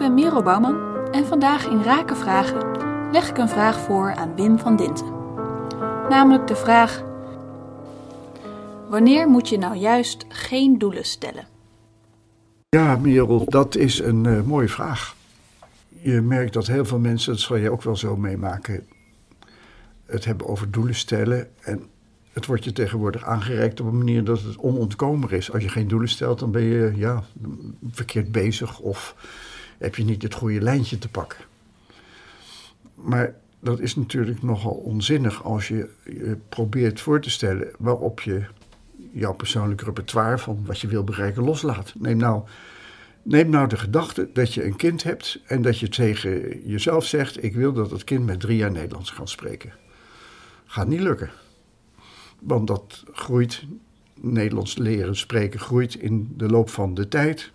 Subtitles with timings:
[0.00, 2.60] Ben Merel Bouwman en vandaag in Raken Vragen
[3.12, 5.06] leg ik een vraag voor aan Wim van Dinten.
[6.08, 7.02] Namelijk de vraag:
[8.88, 11.44] Wanneer moet je nou juist geen doelen stellen?
[12.68, 15.16] Ja, Merel, dat is een uh, mooie vraag.
[15.88, 18.86] Je merkt dat heel veel mensen, dat zal je ook wel zo meemaken,
[20.06, 21.48] het hebben over doelen stellen.
[21.60, 21.82] En
[22.32, 25.52] het wordt je tegenwoordig aangereikt op een manier dat het onontkoombaar is.
[25.52, 27.24] Als je geen doelen stelt, dan ben je ja,
[27.90, 29.14] verkeerd bezig of
[29.80, 31.38] heb je niet het goede lijntje te pakken.
[32.94, 38.44] Maar dat is natuurlijk nogal onzinnig als je, je probeert voor te stellen waarop je
[39.12, 41.92] jouw persoonlijk repertoire van wat je wil bereiken loslaat.
[41.98, 42.42] Neem nou,
[43.22, 47.44] neem nou de gedachte dat je een kind hebt en dat je tegen jezelf zegt:
[47.44, 49.72] Ik wil dat het kind met drie jaar Nederlands kan spreken.
[50.66, 51.30] Gaat niet lukken.
[52.38, 53.64] Want dat groeit,
[54.14, 57.52] Nederlands leren, spreken groeit in de loop van de tijd.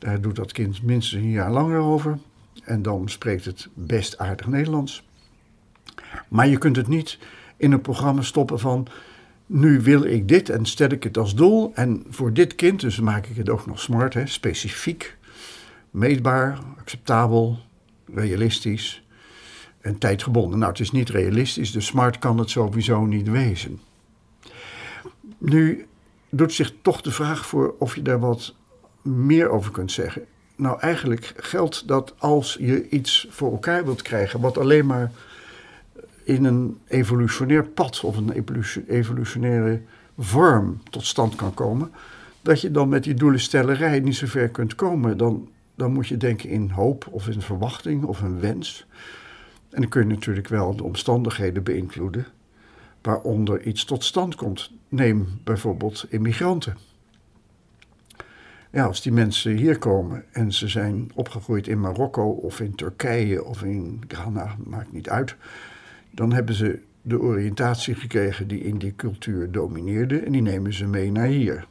[0.00, 2.18] Daar doet dat kind minstens een jaar langer over.
[2.64, 5.04] En dan spreekt het best aardig Nederlands.
[6.28, 7.18] Maar je kunt het niet
[7.56, 8.86] in een programma stoppen van.
[9.46, 11.72] Nu wil ik dit en stel ik het als doel.
[11.74, 15.16] En voor dit kind, dus maak ik het ook nog smart, hè, specifiek,
[15.90, 17.58] meetbaar, acceptabel,
[18.14, 19.02] realistisch
[19.80, 20.58] en tijdgebonden.
[20.58, 23.80] Nou, het is niet realistisch, dus smart kan het sowieso niet wezen.
[25.38, 25.86] Nu
[26.30, 28.54] doet zich toch de vraag voor of je daar wat
[29.02, 30.24] meer over kunt zeggen.
[30.56, 35.12] Nou, eigenlijk geldt dat als je iets voor elkaar wilt krijgen, wat alleen maar
[36.24, 38.46] in een evolutionair pad of een
[38.86, 39.80] evolutionaire
[40.18, 41.90] vorm tot stand kan komen,
[42.42, 45.16] dat je dan met die doelenstellerij niet zo ver kunt komen.
[45.16, 48.86] Dan, dan moet je denken in hoop of in verwachting of een wens.
[49.70, 52.26] En dan kun je natuurlijk wel de omstandigheden beïnvloeden
[53.02, 54.70] waaronder iets tot stand komt.
[54.88, 56.76] Neem bijvoorbeeld immigranten.
[58.72, 63.44] Ja, als die mensen hier komen en ze zijn opgegroeid in Marokko of in Turkije
[63.44, 65.36] of in Ghana, maakt niet uit,
[66.10, 70.86] dan hebben ze de oriëntatie gekregen die in die cultuur domineerde en die nemen ze
[70.86, 71.66] mee naar hier.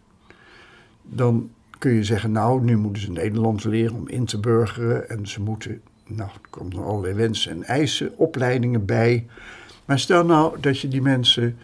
[1.02, 5.28] Dan kun je zeggen, nou, nu moeten ze Nederlands leren om in te burgeren en
[5.28, 9.26] ze moeten, nou, er komen allerlei wensen en eisen, opleidingen bij.
[9.86, 11.58] Maar stel nou dat je die mensen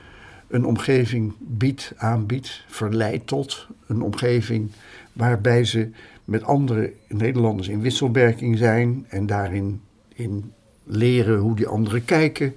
[0.48, 4.72] een omgeving biedt, aanbiedt, verleidt tot een omgeving
[5.14, 5.90] waarbij ze
[6.26, 9.82] met andere Nederlanders in wisselwerking zijn en daarin
[10.14, 10.52] in
[10.84, 12.56] leren hoe die anderen kijken,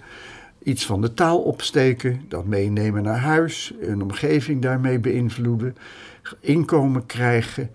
[0.62, 5.76] iets van de taal opsteken, dat meenemen naar huis, een omgeving daarmee beïnvloeden,
[6.40, 7.70] inkomen krijgen,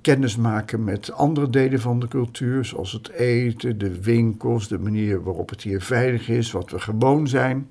[0.00, 5.22] kennis maken met andere delen van de cultuur, zoals het eten, de winkels, de manier
[5.22, 7.70] waarop het hier veilig is, wat we gewoon zijn.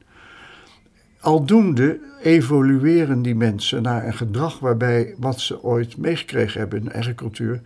[1.26, 7.16] Aldoende evolueren die mensen naar een gedrag waarbij wat ze ooit meegekregen hebben in eigen
[7.16, 7.62] cultuur,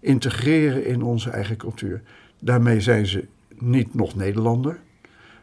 [0.00, 2.02] integreren in onze eigen cultuur.
[2.38, 3.26] Daarmee zijn ze
[3.58, 4.78] niet nog Nederlander.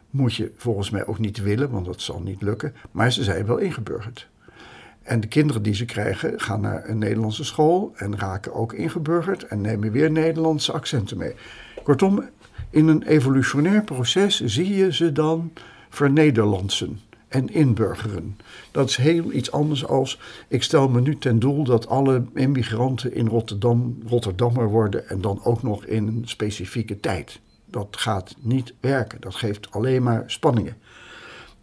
[0.09, 2.73] Moet je volgens mij ook niet willen, want dat zal niet lukken.
[2.91, 4.27] Maar ze zijn wel ingeburgerd.
[5.01, 9.43] En de kinderen die ze krijgen gaan naar een Nederlandse school en raken ook ingeburgerd
[9.43, 11.33] en nemen weer Nederlandse accenten mee.
[11.83, 12.29] Kortom,
[12.69, 15.51] in een evolutionair proces zie je ze dan
[15.89, 16.99] vernederlandsen
[17.35, 18.37] en inburgeren.
[18.71, 23.13] Dat is heel iets anders als ik stel me nu ten doel dat alle immigranten
[23.13, 27.39] in Rotterdam Rotterdammer worden en dan ook nog in een specifieke tijd.
[27.65, 29.21] Dat gaat niet werken.
[29.21, 30.77] Dat geeft alleen maar spanningen.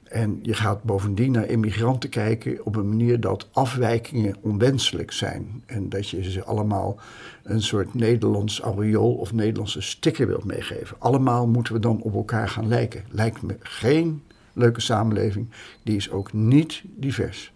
[0.05, 5.63] En je gaat bovendien naar immigranten kijken op een manier dat afwijkingen onwenselijk zijn.
[5.67, 7.01] En dat je ze allemaal
[7.43, 10.97] een soort Nederlands aureool of Nederlandse sticker wilt meegeven.
[10.99, 13.05] Allemaal moeten we dan op elkaar gaan lijken.
[13.09, 14.23] Lijkt me geen
[14.53, 15.49] leuke samenleving.
[15.83, 17.53] Die is ook niet divers.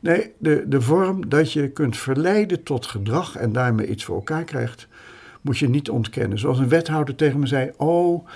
[0.00, 4.44] Nee, de, de vorm dat je kunt verleiden tot gedrag en daarmee iets voor elkaar
[4.44, 4.88] krijgt,
[5.40, 6.38] moet je niet ontkennen.
[6.38, 8.26] Zoals een wethouder tegen me zei: Oh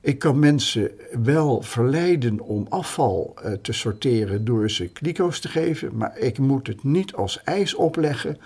[0.00, 0.90] ik kan mensen
[1.24, 6.66] wel verleiden om afval uh, te sorteren door ze kliko's te geven, maar ik moet
[6.66, 8.38] het niet als ijs opleggen.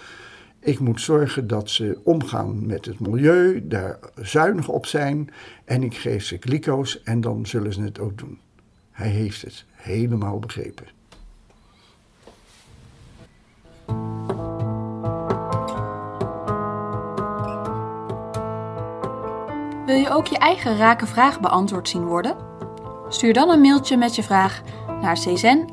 [0.61, 5.31] Ik moet zorgen dat ze omgaan met het milieu, daar zuinig op zijn
[5.65, 8.39] en ik geef ze kliko's en dan zullen ze het ook doen.
[8.93, 10.87] Hij heeft het helemaal begrepen.
[19.87, 22.37] Wil je ook je eigen rake vraag beantwoord zien worden?
[23.09, 24.63] Stuur dan een mailtje met je vraag
[25.01, 25.69] naar czen